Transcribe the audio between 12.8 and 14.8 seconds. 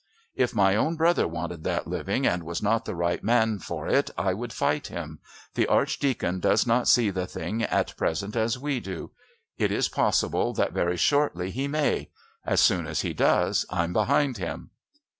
as he does I'm behind him."